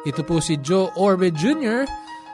[0.00, 1.84] Ito po si Joe Orbe Jr.,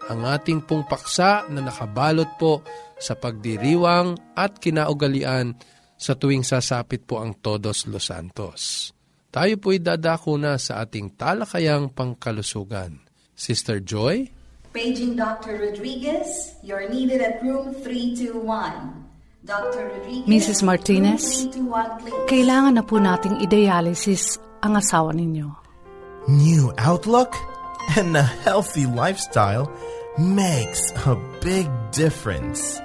[0.06, 2.62] ang ating pong paksa na nakabalot po
[2.94, 5.58] sa pagdiriwang at kinaugalian
[5.98, 8.92] sa tuwing sasapit po ang Todos Los Santos.
[9.34, 13.02] Tayo po'y dadako na sa ating talakayang pangkalusugan.
[13.36, 14.32] Sister Joy?
[14.72, 15.60] Paging Dr.
[15.60, 19.05] Rodriguez, you're needed at room 321.
[20.26, 20.66] Mrs.
[20.66, 21.46] Martinez,
[22.26, 25.46] kailangan na po nating i-dialysis ang asawa ninyo.
[26.26, 27.30] New outlook
[27.94, 29.70] and a healthy lifestyle
[30.18, 32.82] makes a big difference.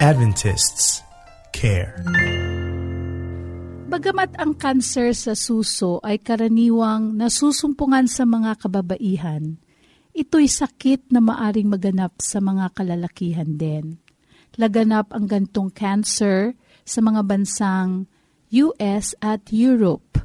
[0.00, 1.04] Adventists
[1.52, 2.00] care.
[3.86, 9.60] Bagamat ang kanser sa suso ay karaniwang nasusumpungan sa mga kababaihan,
[10.16, 14.00] Ito'y sakit na maaring maganap sa mga kalalakihan din.
[14.56, 18.08] Laganap ang gantong cancer sa mga bansang
[18.52, 20.16] US at Europe.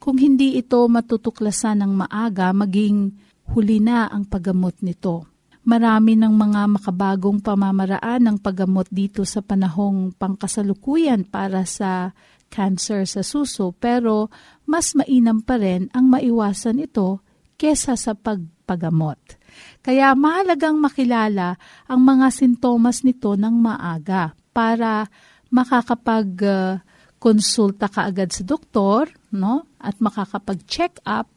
[0.00, 3.12] Kung hindi ito matutuklasan ng maaga, maging
[3.52, 5.28] huli na ang paggamot nito.
[5.66, 12.14] Marami ng mga makabagong pamamaraan ng paggamot dito sa panahong pangkasalukuyan para sa
[12.46, 14.30] cancer sa suso pero
[14.62, 17.18] mas mainam pa rin ang maiwasan ito
[17.58, 19.18] kesa sa pagpagamot.
[19.86, 21.54] Kaya mahalagang makilala
[21.86, 25.06] ang mga sintomas nito ng maaga para
[25.54, 29.62] makakapag-konsulta ka agad sa doktor no?
[29.78, 31.30] at makakapag-check up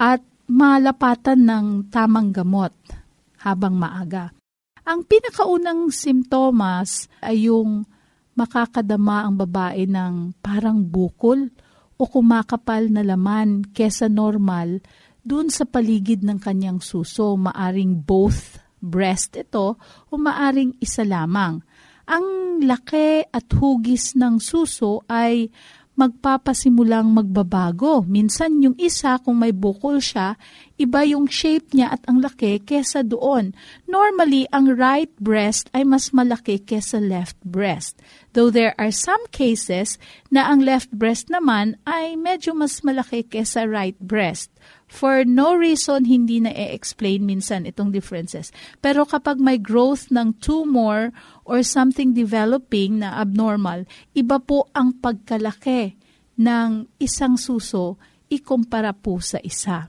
[0.00, 2.72] at malapatan ng tamang gamot
[3.44, 4.32] habang maaga.
[4.88, 7.84] Ang pinakaunang simptomas ay yung
[8.32, 11.52] makakadama ang babae ng parang bukol
[12.00, 14.80] o kumakapal na laman kesa normal
[15.20, 17.36] dun sa paligid ng kanyang suso.
[17.36, 19.76] Maaring both breast ito
[20.08, 21.60] o maaring isa lamang.
[22.10, 22.26] Ang
[22.66, 25.52] laki at hugis ng suso ay
[26.00, 28.00] magpapasimulang magbabago.
[28.08, 30.40] Minsan yung isa, kung may bukol siya,
[30.80, 33.52] iba yung shape niya at ang laki kesa doon.
[33.84, 38.00] Normally, ang right breast ay mas malaki kesa left breast.
[38.32, 40.00] Though there are some cases
[40.32, 44.48] na ang left breast naman ay medyo mas malaki kesa right breast.
[44.90, 48.50] For no reason, hindi na e-explain minsan itong differences.
[48.82, 51.14] Pero kapag may growth ng tumor
[51.46, 53.86] or something developing na abnormal,
[54.18, 55.94] iba po ang pagkalaki
[56.42, 59.86] ng isang suso ikumpara po sa isa.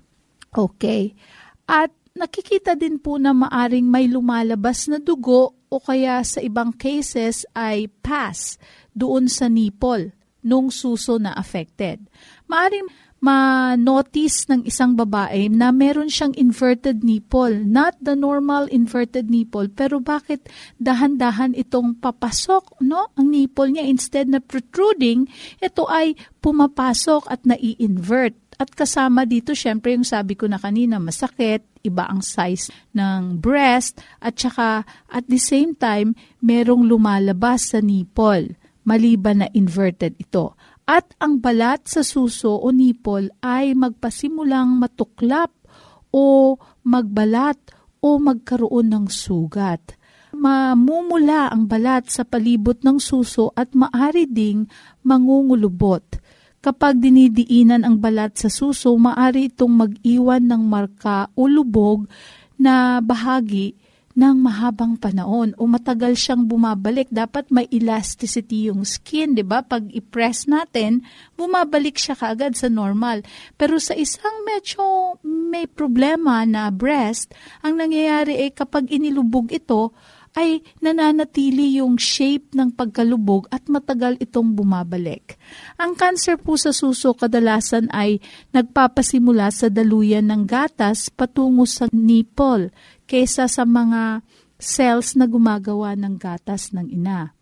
[0.53, 1.18] Okay.
[1.65, 7.48] At nakikita din po na maaring may lumalabas na dugo o kaya sa ibang cases
[7.57, 8.62] ay pass
[8.92, 10.12] doon sa nipple
[10.44, 12.01] nung suso na affected.
[12.50, 12.89] Maaring
[13.22, 17.54] ma-notice ng isang babae na meron siyang inverted nipple.
[17.54, 20.50] Not the normal inverted nipple, pero bakit
[20.82, 23.14] dahan-dahan itong papasok, no?
[23.16, 25.30] Ang nipple niya, instead na protruding,
[25.62, 31.66] ito ay pumapasok at nai-invert At kasama dito, syempre, yung sabi ko na kanina, masakit,
[31.82, 36.14] iba ang size ng breast, at saka at the same time,
[36.46, 38.54] merong lumalabas sa nipple,
[38.86, 40.54] maliban na inverted ito.
[40.92, 45.56] At ang balat sa suso o nipple ay magpasimulang matuklap
[46.12, 47.56] o magbalat
[48.04, 49.96] o magkaroon ng sugat
[50.32, 54.68] mamumula ang balat sa palibot ng suso at maari ding
[55.04, 56.04] mangungulubot.
[56.62, 62.06] Kapag dinidiinan ang balat sa suso, maari itong mag-iwan ng marka o lubog
[62.62, 63.74] na bahagi
[64.16, 67.08] ng mahabang panahon o matagal siyang bumabalik.
[67.12, 69.63] Dapat may elasticity yung skin, di ba?
[69.63, 71.04] Pag i-press natin,
[71.40, 73.24] bumabalik siya kaagad sa normal.
[73.56, 77.31] Pero sa isang medyo may problema na breast,
[77.63, 79.96] ang nangyayari ay kapag inilubog ito,
[80.38, 85.36] ay nananatili yung shape ng pagkalubog at matagal itong bumabalik.
[85.75, 88.24] Ang cancer po sa suso kadalasan ay
[88.56, 92.72] nagpapasimula sa daluyan ng gatas patungo sa nipple
[93.10, 94.24] kaysa sa mga
[94.56, 97.36] cells na gumagawa ng gatas ng ina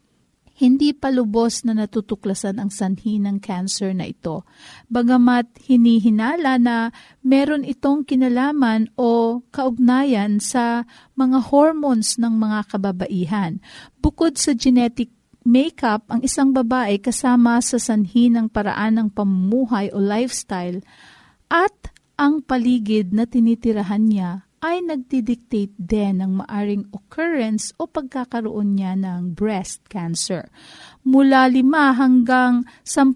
[0.59, 4.43] hindi pa lubos na natutuklasan ang sanhi ng cancer na ito.
[4.91, 6.91] Bagamat hinihinala na
[7.23, 10.83] meron itong kinalaman o kaugnayan sa
[11.15, 13.63] mga hormones ng mga kababaihan.
[14.03, 15.15] Bukod sa genetic
[15.47, 20.83] makeup, ang isang babae kasama sa sanhi ng paraan ng pamumuhay o lifestyle
[21.47, 28.95] at ang paligid na tinitirahan niya ay nagdidictate din ng maaring occurrence o pagkakaroon niya
[28.95, 30.47] ng breast cancer.
[31.03, 31.63] Mula 5
[31.95, 33.15] hanggang 10%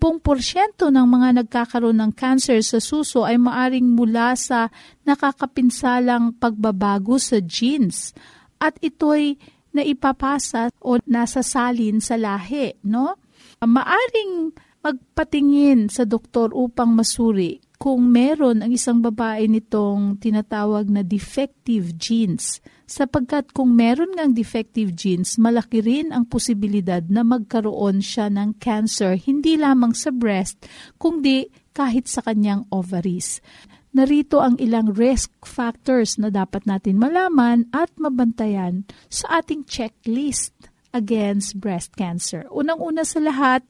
[0.91, 4.71] ng mga nagkakaroon ng cancer sa suso ay maaring mula sa
[5.03, 8.15] nakakapinsalang pagbabago sa genes
[8.59, 9.35] at ito'y
[9.75, 13.19] naipapasa o nasasalin sa lahi, no?
[13.63, 14.51] Maaring
[14.83, 22.63] magpatingin sa doktor upang masuri kung meron ang isang babae nitong tinatawag na defective genes.
[22.83, 29.17] Sapagkat kung meron ngang defective genes, malaki rin ang posibilidad na magkaroon siya ng cancer
[29.17, 30.63] hindi lamang sa breast,
[30.99, 33.41] kundi kahit sa kanyang ovaries.
[33.93, 41.57] Narito ang ilang risk factors na dapat natin malaman at mabantayan sa ating checklist against
[41.57, 42.45] breast cancer.
[42.53, 43.65] Unang-una sa lahat,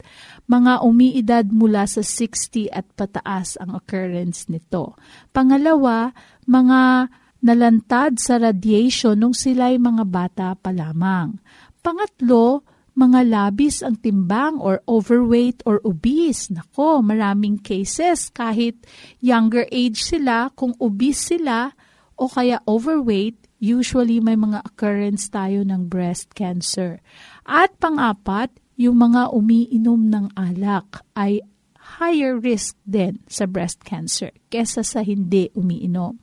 [0.46, 5.00] mga umiidad mula sa 60 at pataas ang occurrence nito.
[5.32, 6.12] Pangalawa,
[6.46, 7.08] mga
[7.44, 11.40] nalantad sa radiation nung sila'y mga bata pa lamang.
[11.84, 16.54] Pangatlo, mga labis ang timbang or overweight or obese.
[16.54, 18.78] Nako, maraming cases kahit
[19.18, 21.74] younger age sila, kung obese sila
[22.16, 27.00] o kaya overweight, usually may mga occurrence tayo ng breast cancer.
[27.48, 31.40] At pang-apat, yung mga umiinom ng alak ay
[31.80, 36.20] higher risk din sa breast cancer kesa sa hindi umiinom.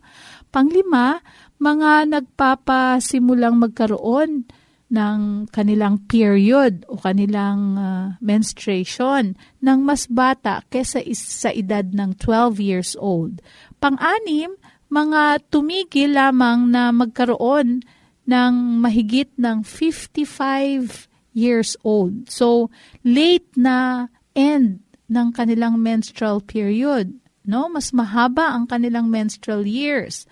[0.52, 1.24] Panglima,
[1.56, 4.44] mga nagpapasimulang magkaroon
[4.90, 12.58] ng kanilang period o kanilang uh, menstruation ng mas bata kesa sa edad ng 12
[12.58, 13.38] years old.
[13.78, 14.50] Pang-anim,
[14.90, 17.86] mga tumigil lamang na magkaroon
[18.26, 22.26] ng mahigit ng 55 years old.
[22.26, 22.68] So,
[23.06, 27.14] late na end ng kanilang menstrual period.
[27.46, 27.66] No?
[27.70, 30.26] Mas mahaba ang kanilang menstrual years.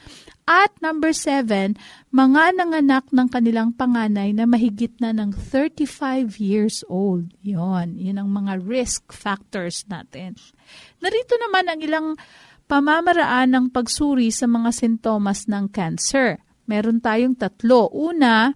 [0.48, 1.76] At number seven,
[2.08, 7.36] mga nanganak ng kanilang panganay na mahigit na ng 35 years old.
[7.44, 10.40] Yon, yun ang mga risk factors natin.
[11.04, 12.08] Narito naman ang ilang
[12.68, 16.38] pamamaraan ng pagsuri sa mga sintomas ng cancer.
[16.68, 17.88] Meron tayong tatlo.
[17.96, 18.52] Una,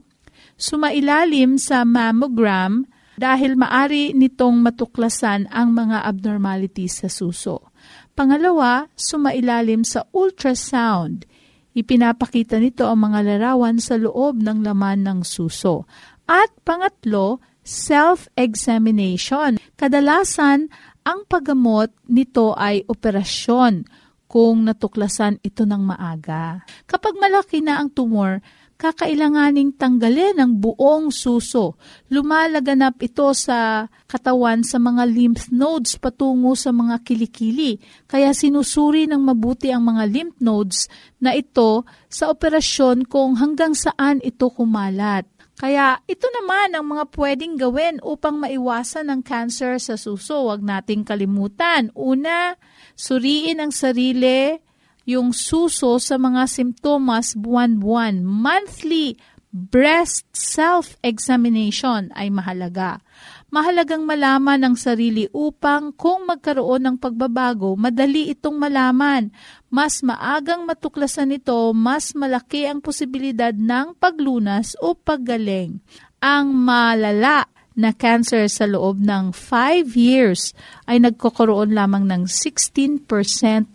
[0.60, 2.84] sumailalim sa mammogram
[3.16, 7.72] dahil maari nitong matuklasan ang mga abnormalities sa suso.
[8.12, 11.24] Pangalawa, sumailalim sa ultrasound.
[11.72, 15.88] Ipinapakita nito ang mga larawan sa loob ng laman ng suso.
[16.28, 19.56] At pangatlo, self-examination.
[19.80, 20.68] Kadalasan,
[21.02, 23.88] ang paggamot nito ay operasyon
[24.32, 26.64] kung natuklasan ito ng maaga.
[26.88, 28.40] Kapag malaki na ang tumor,
[28.80, 31.76] kakailanganing tanggalin ang buong suso.
[32.08, 37.76] Lumalaganap ito sa katawan sa mga lymph nodes patungo sa mga kilikili.
[38.08, 40.88] Kaya sinusuri ng mabuti ang mga lymph nodes
[41.20, 45.28] na ito sa operasyon kung hanggang saan ito kumalat.
[45.62, 50.50] Kaya ito naman ang mga pwedeng gawin upang maiwasan ang cancer sa suso.
[50.50, 51.94] Huwag nating kalimutan.
[51.94, 52.58] Una,
[52.94, 54.56] suriin ang sarili,
[55.02, 58.22] yung suso sa mga simptomas buwan-buwan.
[58.22, 59.18] Monthly
[59.52, 63.04] breast self-examination ay mahalaga.
[63.52, 69.28] Mahalagang malaman ang sarili upang kung magkaroon ng pagbabago, madali itong malaman.
[69.68, 75.84] Mas maagang matuklasan ito, mas malaki ang posibilidad ng paglunas o paggaling.
[76.24, 80.52] Ang malala na cancer sa loob ng 5 years
[80.84, 83.06] ay nagkakaroon lamang ng 16%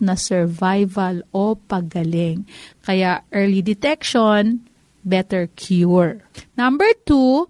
[0.02, 2.46] na survival o paggaling.
[2.86, 4.68] Kaya early detection,
[5.02, 6.22] better cure.
[6.60, 7.48] Number two,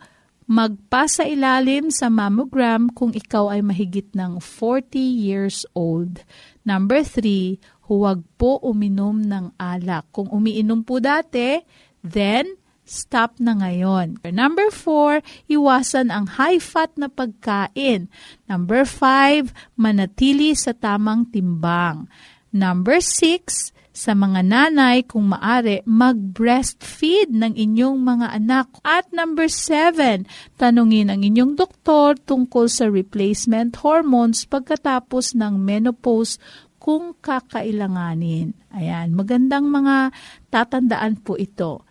[0.48, 6.24] magpasa ilalim sa mammogram kung ikaw ay mahigit ng 40 years old.
[6.64, 7.60] Number three,
[7.92, 10.08] huwag po uminom ng alak.
[10.16, 11.60] Kung umiinom po dati,
[12.04, 12.56] then
[12.88, 14.18] stop na ngayon.
[14.24, 15.20] Number four,
[15.52, 18.08] iwasan ang high-fat na pagkain.
[18.48, 22.08] Number five, manatili sa tamang timbang.
[22.56, 28.70] Number six, sa mga nanay kung maari mag-breastfeed ng inyong mga anak.
[28.86, 30.30] At number seven,
[30.62, 36.38] tanungin ang inyong doktor tungkol sa replacement hormones pagkatapos ng menopause
[36.78, 38.54] kung kakailanganin.
[38.70, 40.14] Ayan, magandang mga
[40.54, 41.87] tatandaan po ito.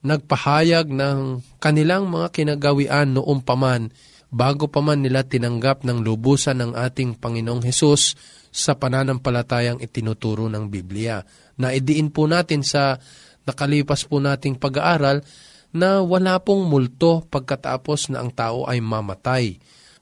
[0.00, 1.18] nagpahayag ng
[1.60, 3.92] kanilang mga kinagawian noong paman
[4.30, 8.14] bago pa man nila tinanggap ng lubusan ng ating Panginoong Hesus
[8.50, 11.20] sa pananampalatayang itinuturo ng Biblia.
[11.60, 12.96] Naidiin po natin sa
[13.44, 15.24] nakalipas po nating pag-aaral
[15.70, 19.58] na wala pong multo pagkatapos na ang tao ay mamatay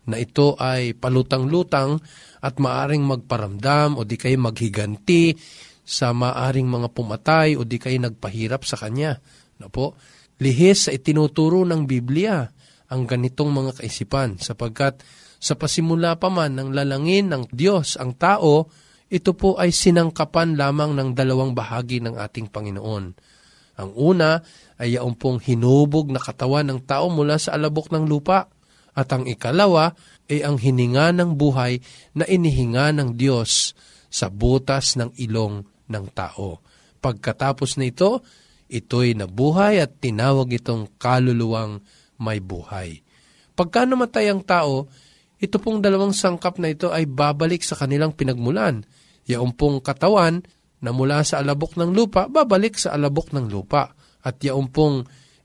[0.09, 2.01] na ito ay palutang-lutang
[2.41, 5.37] at maaring magparamdam o di kay maghiganti
[5.85, 9.21] sa maaring mga pumatay o di kay nagpahirap sa kanya.
[9.61, 10.01] Na po,
[10.41, 12.49] lihis sa itinuturo ng Biblia
[12.89, 15.05] ang ganitong mga kaisipan sapagkat
[15.39, 18.67] sa pasimula pa man ng lalangin ng Diyos ang tao,
[19.13, 23.05] ito po ay sinangkapan lamang ng dalawang bahagi ng ating Panginoon.
[23.79, 24.43] Ang una
[24.77, 28.51] ay yaong pong hinubog na katawan ng tao mula sa alabok ng lupa
[28.99, 29.95] at ang ikalawa
[30.27, 31.79] ay ang hininga ng buhay
[32.19, 33.79] na inihinga ng Diyos
[34.11, 36.59] sa butas ng ilong ng tao.
[36.99, 38.27] Pagkatapos na ito,
[38.67, 41.79] ito'y nabuhay at tinawag itong kaluluwang
[42.19, 43.01] may buhay.
[43.55, 44.91] Pagka namatay ang tao,
[45.39, 48.83] ito pong dalawang sangkap na ito ay babalik sa kanilang pinagmulan.
[49.31, 50.43] Yaong pong katawan
[50.79, 53.95] na mula sa alabok ng lupa, babalik sa alabok ng lupa.
[54.23, 54.71] At yaong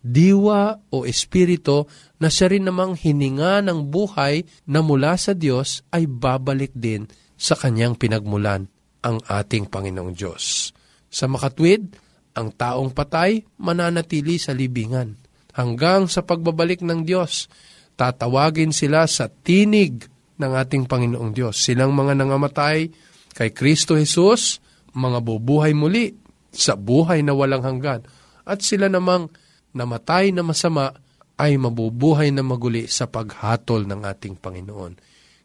[0.03, 1.87] diwa o espiritu
[2.19, 7.07] na siya rin namang hininga ng buhay na mula sa Diyos ay babalik din
[7.39, 8.67] sa kanyang pinagmulan
[9.03, 10.75] ang ating Panginoong Diyos.
[11.07, 11.95] Sa makatwid,
[12.33, 15.15] ang taong patay mananatili sa libingan.
[15.53, 17.45] Hanggang sa pagbabalik ng Diyos,
[17.93, 20.07] tatawagin sila sa tinig
[20.41, 21.61] ng ating Panginoong Diyos.
[21.61, 22.89] Silang mga nangamatay
[23.37, 24.62] kay Kristo Jesus,
[24.93, 26.13] mga bubuhay muli
[26.53, 28.05] sa buhay na walang hanggan.
[28.45, 29.33] At sila namang
[29.73, 30.93] namatay na masama
[31.41, 34.93] ay mabubuhay na maguli sa paghatol ng ating Panginoon.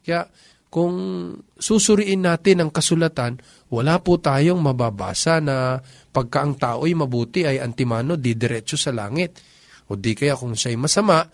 [0.04, 0.28] Kaya
[0.68, 0.96] kung
[1.56, 3.40] susuriin natin ang kasulatan,
[3.72, 5.80] wala po tayong mababasa na
[6.12, 9.40] pagka ang tao'y mabuti ay antimano didiretso sa langit.
[9.88, 11.24] O di kaya kung siya'y masama,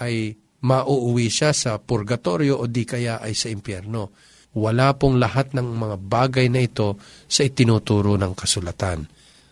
[0.00, 0.32] ay
[0.64, 4.16] mauuwi siya sa purgatorio o di kaya ay sa impyerno.
[4.56, 6.96] Wala pong lahat ng mga bagay na ito
[7.28, 9.04] sa itinuturo ng kasulatan.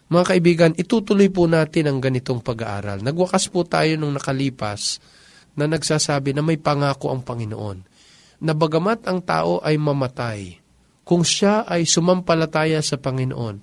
[0.06, 3.02] Mga kaibigan, itutuloy po natin ang ganitong pag-aaral.
[3.02, 5.02] Nagwakas po tayo nung nakalipas
[5.58, 7.78] na nagsasabi na may pangako ang Panginoon
[8.40, 10.60] na bagamat ang tao ay mamatay,
[11.06, 13.56] kung siya ay sumampalataya sa Panginoon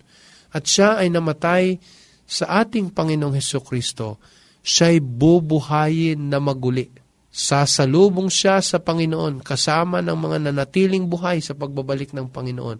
[0.53, 1.77] at siya ay namatay
[2.25, 4.17] sa ating Panginoong Heso Kristo,
[4.63, 7.02] siya'y bubuhayin na maguli
[7.33, 12.77] sasalubong siya sa Panginoon kasama ng mga nanatiling buhay sa pagbabalik ng Panginoon.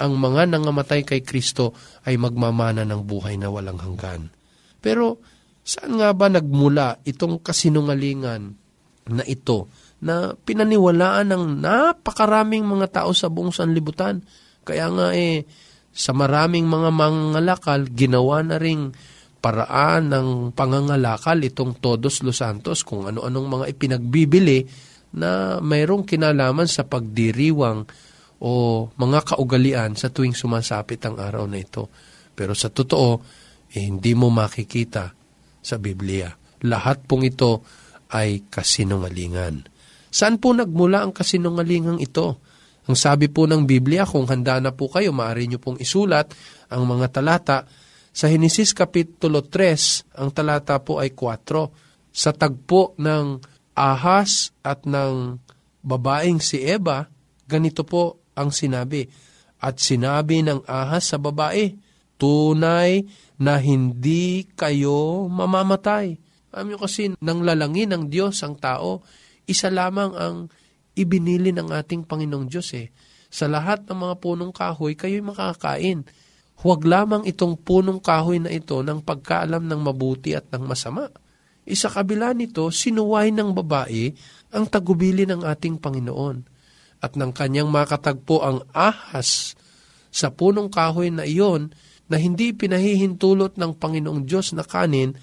[0.00, 1.76] Ang mga nangamatay kay Kristo
[2.08, 4.32] ay magmamana ng buhay na walang hanggan.
[4.80, 5.20] Pero
[5.60, 8.56] saan nga ba nagmula itong kasinungalingan
[9.12, 9.68] na ito
[10.00, 14.24] na pinaniwalaan ng napakaraming mga tao sa buong sanlibutan?
[14.64, 15.44] Kaya nga eh,
[15.92, 18.96] sa maraming mga mangangalakal, ginawa na ring
[19.40, 24.68] paraan ng pangangalakal itong Todos Los Santos kung ano-anong mga ipinagbibili
[25.16, 27.88] na mayroong kinalaman sa pagdiriwang
[28.40, 28.52] o
[28.94, 31.88] mga kaugalian sa tuwing sumasapit ang araw na ito.
[32.36, 33.20] Pero sa totoo,
[33.72, 35.12] eh, hindi mo makikita
[35.60, 36.30] sa Biblia.
[36.64, 37.64] Lahat pong ito
[38.12, 39.66] ay kasinungalingan.
[40.10, 42.42] Saan po nagmula ang kasinungalingang ito?
[42.90, 46.32] Ang sabi po ng Biblia, kung handa na po kayo, maaari nyo pong isulat
[46.72, 47.68] ang mga talata
[48.10, 52.10] sa Henesis Kapitulo 3, ang talata po ay 4.
[52.10, 53.38] Sa tagpo ng
[53.78, 55.38] ahas at ng
[55.80, 57.06] babaeng si Eva,
[57.46, 59.06] ganito po ang sinabi.
[59.62, 61.78] At sinabi ng ahas sa babae,
[62.18, 63.06] tunay
[63.38, 66.18] na hindi kayo mamamatay.
[66.50, 69.06] Alam nyo kasi, nang lalangin ng Diyos ang tao,
[69.46, 70.36] isa lamang ang
[70.98, 72.90] ibinili ng ating Panginoong Diyos eh.
[73.30, 76.02] Sa lahat ng mga punong kahoy, kayo'y makakain
[76.60, 81.08] Huwag lamang itong punong kahoy na ito ng pagkaalam ng mabuti at ng masama.
[81.64, 84.12] Isa kabila nito, sinuway ng babae
[84.52, 86.36] ang tagubili ng ating Panginoon.
[87.00, 89.56] At nang kanyang makatagpo ang ahas
[90.12, 91.72] sa punong kahoy na iyon
[92.12, 95.16] na hindi pinahihintulot ng Panginoong Diyos na kanin,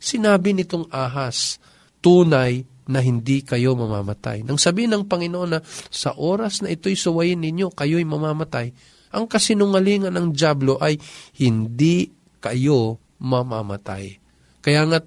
[0.00, 1.60] sinabi nitong ahas,
[2.00, 4.40] tunay na hindi kayo mamamatay.
[4.46, 5.60] Nang sabi ng Panginoon na
[5.92, 8.72] sa oras na ito'y suwayin ninyo, kayo'y mamamatay,
[9.14, 11.00] ang kasinungalingan ng Diablo ay
[11.40, 14.18] hindi kayo mamamatay.
[14.62, 14.98] Kaya nga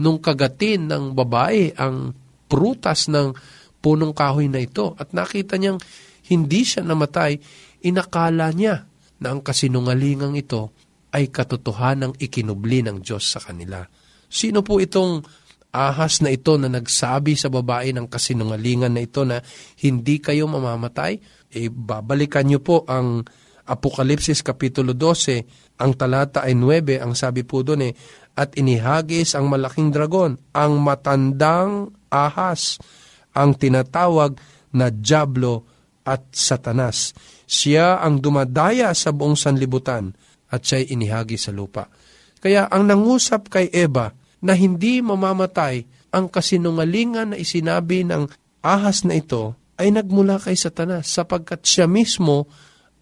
[0.00, 2.12] nung kagatin ng babae ang
[2.50, 3.32] prutas ng
[3.78, 5.78] punong kahoy na ito at nakita niyang
[6.32, 7.36] hindi siya namatay,
[7.84, 8.88] inakala niya
[9.20, 10.72] na ang kasinungalingang ito
[11.14, 13.84] ay katotohanang ikinubli ng Diyos sa kanila.
[14.26, 15.22] Sino po itong
[15.74, 19.38] ahas na ito na nagsabi sa babae ng kasinungalingan na ito na
[19.82, 21.18] hindi kayo mamamatay?
[21.54, 23.22] E babalikan niyo po ang
[23.64, 27.94] Apokalipsis Kapitulo 12, ang talata ay 9, ang sabi po doon eh,
[28.36, 32.76] at inihagis ang malaking dragon, ang matandang ahas,
[33.32, 34.36] ang tinatawag
[34.74, 35.64] na Diablo
[36.04, 37.16] at Satanas.
[37.48, 40.12] Siya ang dumadaya sa buong sanlibutan
[40.52, 41.88] at siya'y inihagi sa lupa.
[42.44, 44.12] Kaya ang nangusap kay Eva
[44.44, 48.28] na hindi mamamatay ang kasinungalingan na isinabi ng
[48.60, 52.46] ahas na ito ay nagmula kay Satanas sapagkat siya mismo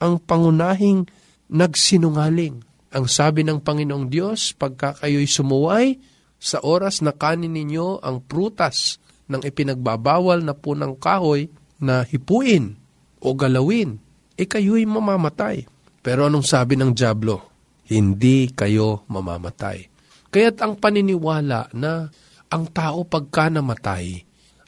[0.03, 1.07] ang pangunahing
[1.47, 2.59] nagsinungaling.
[2.93, 6.03] Ang sabi ng Panginoong Diyos, pagka kayo'y sumuway,
[6.43, 8.99] sa oras na kanin ninyo ang prutas
[9.31, 11.47] ng ipinagbabawal na punang kahoy
[11.79, 12.75] na hipuin
[13.23, 14.03] o galawin,
[14.35, 15.71] e kayo'y mamamatay.
[16.03, 17.55] Pero anong sabi ng Diablo?
[17.87, 19.87] Hindi kayo mamamatay.
[20.35, 22.11] Kaya't ang paniniwala na
[22.51, 24.19] ang tao pagka namatay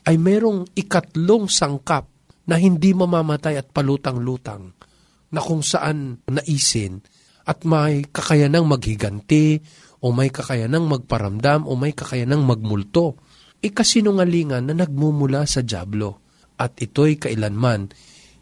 [0.04, 2.06] ay merong ikatlong sangkap
[2.46, 4.83] na hindi mamamatay at palutang-lutang
[5.34, 7.02] na kung saan naisin
[7.44, 9.60] at may kakayanang maghiganti
[10.00, 13.18] o may kakayanang magparamdam o may kakayanang magmulto.
[13.64, 16.20] Ikasinungalingan na nagmumula sa Diablo
[16.60, 17.90] at ito'y kailanman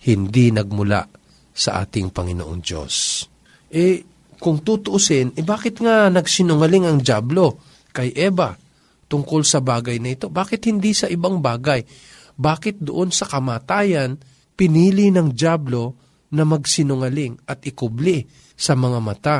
[0.02, 1.07] hindi nagmula
[1.55, 3.26] sa ating Panginoong Diyos.
[3.70, 4.02] Eh,
[4.42, 7.62] kung tutuusin, eh bakit nga nagsinungaling ang Diablo
[7.94, 8.59] kay Eva
[9.07, 10.26] tungkol sa bagay na ito?
[10.26, 11.87] Bakit hindi sa ibang bagay?
[12.35, 14.18] Bakit doon sa kamatayan,
[14.59, 15.94] pinili ng Diablo
[16.33, 18.25] na magsinungaling at ikubli
[18.57, 19.38] sa mga mata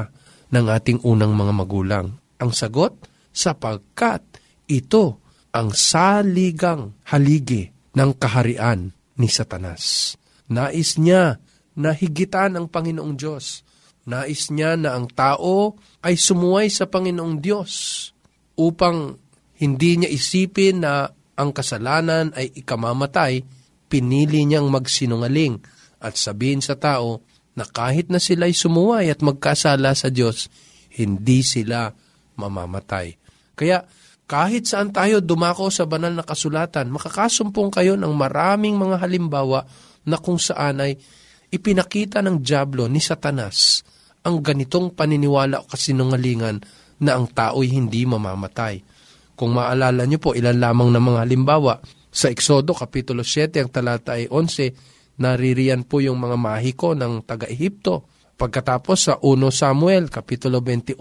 [0.53, 2.07] ng ating unang mga magulang?
[2.39, 4.21] Ang sagot, sapagkat
[4.69, 10.17] ito ang saligang haligi ng kaharian ni Satanas.
[10.53, 11.41] Nais niya
[11.77, 13.65] na higitan ang Panginoong Diyos.
[14.05, 17.73] Nais niya na ang tao ay sumuway sa Panginoong Diyos
[18.59, 19.17] upang
[19.57, 23.41] hindi niya isipin na ang kasalanan ay ikamamatay,
[23.89, 25.61] pinili niyang magsinungaling
[26.03, 27.23] at sabihin sa tao
[27.55, 30.51] na kahit na sila'y sumuway at magkasala sa Diyos,
[30.99, 31.95] hindi sila
[32.37, 33.15] mamamatay.
[33.55, 33.87] Kaya
[34.27, 39.69] kahit saan tayo dumako sa banal na kasulatan, makakasumpong kayo ng maraming mga halimbawa
[40.09, 40.97] na kung saan ay
[41.53, 43.85] ipinakita ng Diablo ni Satanas
[44.25, 46.65] ang ganitong paniniwala o kasinungalingan
[47.03, 48.81] na ang tao'y hindi mamamatay.
[49.35, 51.83] Kung maalala niyo po, ilan lamang na mga halimbawa.
[52.13, 58.03] Sa Eksodo, Kapitulo 7, ang talata ay 11, naririyan po yung mga mahiko ng taga-Ehipto.
[58.35, 60.99] Pagkatapos sa 1 Samuel, Kapitulo 28,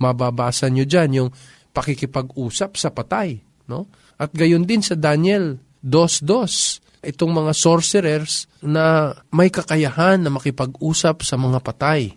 [0.00, 1.30] mababasa nyo dyan yung
[1.76, 3.44] pakikipag-usap sa patay.
[3.68, 3.84] No?
[4.16, 11.38] At gayon din sa Daniel 2.2, itong mga sorcerers na may kakayahan na makipag-usap sa
[11.38, 12.16] mga patay.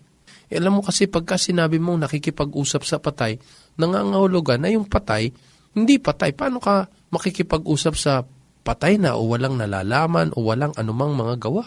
[0.49, 3.37] E alam mo kasi pagka sinabi mong nakikipag-usap sa patay,
[3.77, 5.31] nangangahulugan na yung patay,
[5.71, 6.35] hindi patay.
[6.35, 8.25] Paano ka makikipag-usap sa
[8.61, 11.65] patay na o walang nalalaman o walang anumang mga gawa?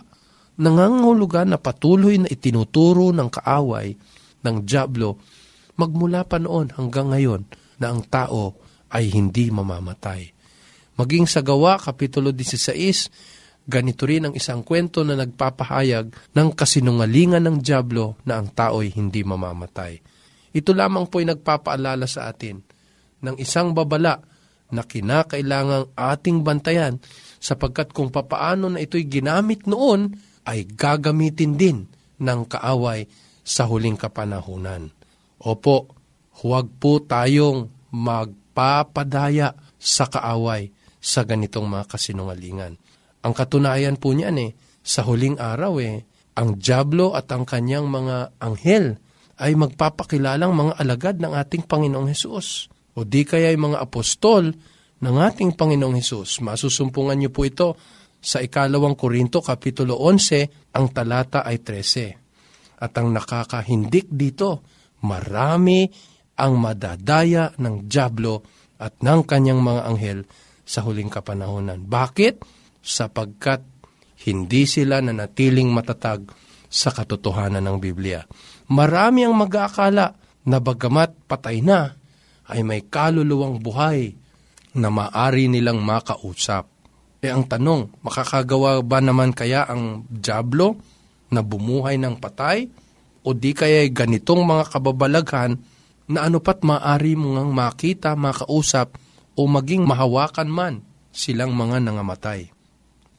[0.55, 3.99] Nangangahulugan na patuloy na itinuturo ng kaaway
[4.47, 5.19] ng Diablo
[5.75, 7.43] magmula pa noon hanggang ngayon
[7.83, 8.55] na ang tao
[8.95, 10.31] ay hindi mamamatay.
[10.95, 17.57] Maging sa gawa, Kapitulo 16, ganito rin ang isang kwento na nagpapahayag ng kasinungalingan ng
[17.59, 19.99] Diablo na ang tao'y hindi mamamatay.
[20.55, 22.63] Ito lamang po'y nagpapaalala sa atin
[23.27, 24.23] ng isang babala
[24.75, 26.99] na kinakailangang ating bantayan
[27.39, 30.11] sapagkat kung papaano na ito'y ginamit noon
[30.45, 31.79] ay gagamitin din
[32.19, 33.07] ng kaaway
[33.45, 34.91] sa huling kapanahunan.
[35.45, 35.93] Opo,
[36.43, 42.81] huwag po tayong magpapadaya sa kaaway sa ganitong mga kasinungalingan.
[43.25, 48.41] Ang katunayan po niyan eh, sa huling araw eh, ang Diablo at ang kanyang mga
[48.41, 48.99] anghel
[49.39, 52.73] ay magpapakilalang mga alagad ng ating Panginoong Hesus.
[52.95, 54.55] O di kaya ay mga apostol
[55.03, 56.41] ng ating Panginoong Hesus.
[56.41, 57.75] Masusumpungan niyo po ito
[58.25, 62.81] sa ikalawang Korinto, Kapitulo 11, ang talata ay 13.
[62.81, 64.65] At ang nakakahindik dito,
[65.05, 65.85] marami
[66.41, 68.43] ang madadaya ng Diablo
[68.81, 70.19] at ng kanyang mga anghel
[70.65, 71.85] sa huling kapanahonan.
[71.85, 72.43] Bakit?
[72.81, 73.61] Sapagkat
[74.25, 76.25] hindi sila nanatiling matatag
[76.69, 78.25] sa katotohanan ng Biblia.
[78.73, 80.07] Marami ang mag-aakala
[80.49, 81.95] na bagamat patay na,
[82.51, 84.13] ay may kaluluwang buhay
[84.77, 86.69] na maari nilang makausap.
[87.25, 90.77] E ang tanong, makakagawa ba naman kaya ang Diablo
[91.33, 92.69] na bumuhay ng patay?
[93.25, 95.57] O di kaya ganitong mga kababalaghan
[96.05, 99.01] na ano pat maari mong makita, makausap
[99.33, 100.75] o maging mahawakan man
[101.09, 102.53] silang mga nangamatay.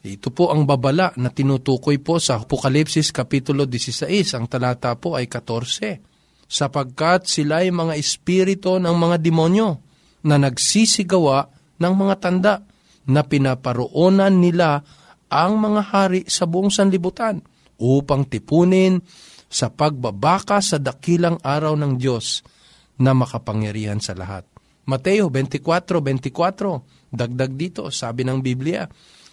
[0.06, 4.06] Ito po ang babala na tinutukoy po sa Apokalipsis Kapitulo 16,
[4.38, 6.15] ang talata po ay 14.
[6.46, 9.82] Sapagkat sila ay mga espiritu ng mga demonyo
[10.22, 12.54] na nagsisigawa ng mga tanda
[13.06, 14.82] na pinaparoonan nila
[15.26, 17.42] ang mga hari sa buong sanlibutan
[17.78, 19.02] upang tipunin
[19.46, 22.42] sa pagbabaka sa dakilang araw ng Diyos
[22.98, 24.46] na makapangyarihan sa lahat.
[24.86, 27.10] Mateo 24:24.
[27.10, 28.86] Dagdag dito, sabi ng Biblia,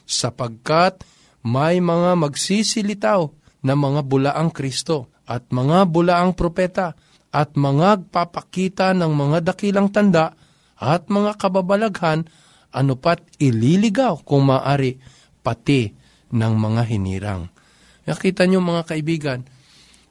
[0.06, 1.06] sapagkat
[1.46, 3.22] may mga magsisilitaw
[3.64, 6.94] na mga bulaang Kristo at mga bulaang propeta
[7.34, 10.38] at mga papakita ng mga dakilang tanda
[10.78, 12.28] at mga kababalaghan
[12.74, 14.98] ano pat ililigaw kung maari
[15.46, 15.94] pati
[16.34, 17.44] ng mga hinirang.
[18.04, 19.40] Nakita niyo mga kaibigan,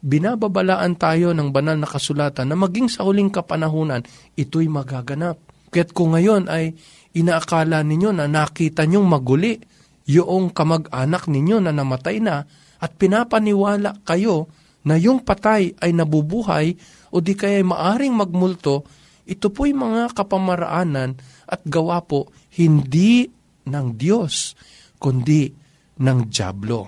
[0.00, 4.06] binababalaan tayo ng banal na kasulatan na maging sa huling kapanahunan,
[4.38, 5.36] ito'y magaganap.
[5.72, 6.72] Kaya't kung ngayon ay
[7.12, 9.58] inaakala ninyo na nakita nyong maguli
[10.08, 12.44] yung kamag-anak ninyo na namatay na
[12.82, 14.50] at pinapaniwala kayo
[14.82, 16.74] na yung patay ay nabubuhay
[17.14, 18.82] o di kaya maaring magmulto,
[19.22, 21.14] ito po'y mga kapamaraanan
[21.46, 23.30] at gawa po hindi
[23.66, 24.58] ng Diyos,
[24.98, 25.46] kundi
[26.02, 26.80] ng Diablo.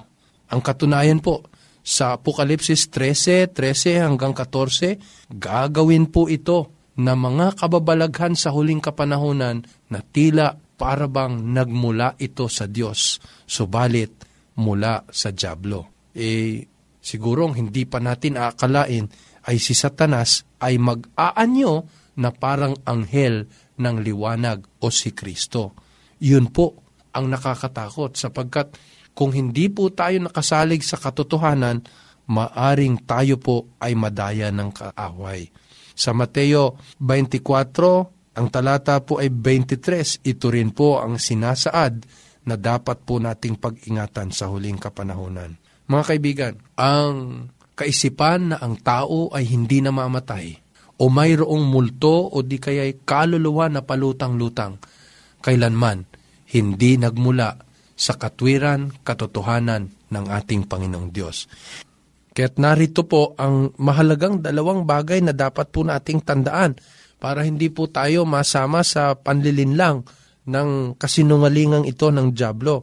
[0.50, 1.46] Ang katunayan po,
[1.84, 9.60] sa Apokalipsis 13, 13 hanggang 14, gagawin po ito na mga kababalaghan sa huling kapanahonan
[9.92, 14.24] na tila parabang nagmula ito sa Diyos, subalit
[14.56, 16.08] mula sa Diablo.
[16.16, 16.64] Eh,
[17.04, 19.12] sigurong hindi pa natin aakalain
[19.44, 21.84] ay si Satanas ay mag-aanyo
[22.16, 23.44] na parang anghel
[23.76, 25.76] ng liwanag o si Kristo.
[26.24, 26.80] Yun po
[27.12, 28.72] ang nakakatakot sapagkat
[29.14, 31.84] kung hindi po tayo nakasalig sa katotohanan,
[32.26, 35.46] maaring tayo po ay madaya ng kaaway.
[35.94, 41.94] Sa Mateo 24, ang talata po ay 23, ito rin po ang sinasaad
[42.50, 45.63] na dapat po nating pag-ingatan sa huling kapanahonan.
[45.84, 50.56] Mga kaibigan, ang kaisipan na ang tao ay hindi na mamatay
[50.96, 54.78] o mayroong multo o di kaya'y kaluluwa na palutang-lutang,
[55.42, 56.06] kailanman
[56.54, 57.58] hindi nagmula
[57.94, 61.50] sa katwiran, katotohanan ng ating Panginoong Diyos.
[62.34, 66.74] Kaya't narito po ang mahalagang dalawang bagay na dapat po nating tandaan
[67.22, 70.02] para hindi po tayo masama sa panlilinlang
[70.50, 72.82] ng kasinungalingang ito ng Diablo.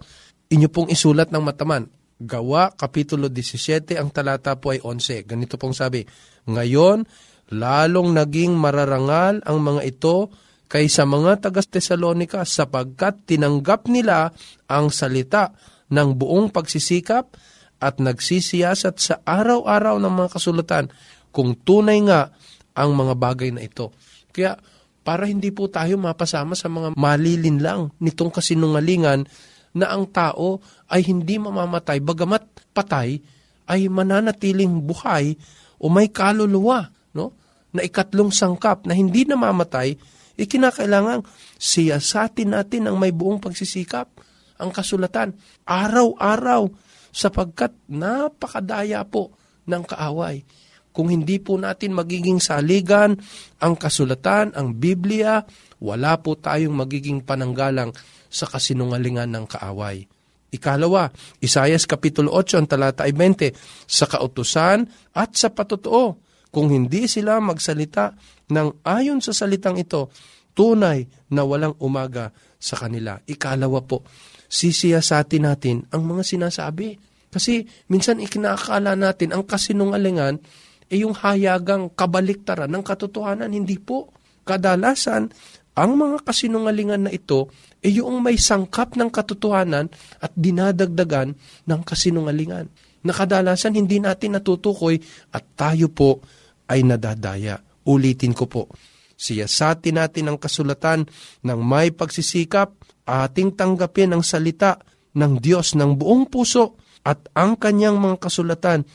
[0.52, 1.84] Inyo pong isulat ng mataman.
[2.22, 5.26] Gawa, Kapitulo 17, ang talata po ay 11.
[5.26, 6.06] Ganito pong sabi,
[6.46, 7.02] Ngayon,
[7.50, 10.30] lalong naging mararangal ang mga ito
[10.72, 14.32] kaysa mga taga Tesalonika sapagkat tinanggap nila
[14.70, 15.52] ang salita
[15.92, 17.36] ng buong pagsisikap
[17.82, 20.86] at nagsisiyasat sa araw-araw ng mga kasulatan
[21.34, 22.32] kung tunay nga
[22.78, 23.92] ang mga bagay na ito.
[24.32, 24.56] Kaya
[25.02, 29.26] para hindi po tayo mapasama sa mga malilinlang nitong kasinungalingan
[29.72, 30.60] na ang tao
[30.92, 32.44] ay hindi mamamatay bagamat
[32.76, 33.20] patay
[33.68, 35.36] ay mananatiling buhay
[35.80, 37.36] o may kaluluwa no?
[37.72, 39.96] Na ikatlong sangkap na hindi namamatay
[40.36, 41.24] ikinakailangan
[41.56, 44.12] siyasatin natin ang may buong pagsisikap
[44.60, 46.68] ang kasulatan araw-araw
[47.12, 49.36] sapagkat napakadaya po
[49.68, 50.44] ng kaaway
[50.92, 53.16] kung hindi po natin magiging saligan
[53.64, 55.44] ang kasulatan, ang Biblia,
[55.80, 57.96] wala po tayong magiging pananggalang
[58.32, 60.08] sa kasinungalingan ng kaaway.
[60.52, 61.08] Ikalawa,
[61.40, 63.56] Isayas Kapitulo 8, ang talata ay 20,
[63.88, 64.84] sa kautusan
[65.16, 66.20] at sa patotoo,
[66.52, 68.12] kung hindi sila magsalita
[68.52, 70.12] ng ayon sa salitang ito,
[70.52, 73.16] tunay na walang umaga sa kanila.
[73.24, 74.04] Ikalawa po,
[74.52, 77.00] sisiyasatin natin ang mga sinasabi.
[77.32, 80.44] Kasi minsan ikinakala natin ang kasinungalingan
[80.92, 83.56] ay yung hayagang kabaliktaran ng katotohanan.
[83.56, 84.12] Hindi po.
[84.44, 85.32] Kadalasan,
[85.72, 87.48] ang mga kasinungalingan na ito
[87.80, 89.88] ay yung may sangkap ng katotohanan
[90.20, 91.32] at dinadagdagan
[91.66, 92.68] ng kasinungalingan.
[93.02, 95.00] Na kadalasan hindi natin natutukoy
[95.32, 96.22] at tayo po
[96.68, 97.58] ay nadadaya.
[97.88, 98.70] Ulitin ko po,
[99.18, 101.10] siyasatin natin ang kasulatan
[101.42, 102.78] ng may pagsisikap,
[103.08, 104.78] ating tanggapin ang salita
[105.18, 108.86] ng Diyos ng buong puso at ang kanyang mga kasulatan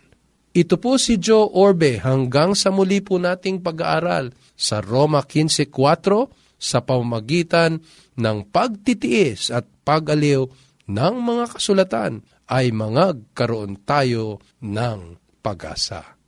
[0.52, 6.84] Ito po si Joe Orbe hanggang sa muli po nating pag-aaral sa Roma 15.4 sa
[6.84, 7.80] pamamagitan
[8.20, 10.44] ng pagtitiis at pag-aliw
[10.92, 12.20] ng mga kasulatan
[12.52, 16.20] ay mga karoon tayo ng pag-asa.